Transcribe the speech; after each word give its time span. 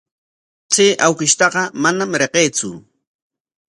Chay 0.73 0.91
awkishtaqa 1.05 1.63
manam 1.81 2.11
riqsiitsu. 2.21 2.69